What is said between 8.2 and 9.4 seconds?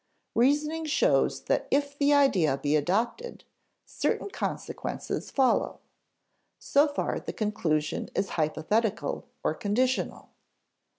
hypothetical